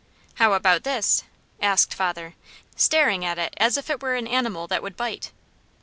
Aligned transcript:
"How 0.41 0.53
about 0.53 0.81
this?" 0.83 1.25
asked 1.61 1.93
father, 1.93 2.33
staring 2.75 3.23
at 3.23 3.37
it 3.37 3.53
as 3.57 3.77
if 3.77 3.87
it 3.87 4.01
were 4.01 4.15
an 4.15 4.25
animal 4.25 4.65
that 4.65 4.81
would 4.81 4.97
bite. 4.97 5.31